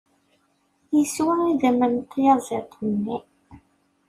[0.95, 3.17] Yeswa idammen n tyaẓiḍt-nni.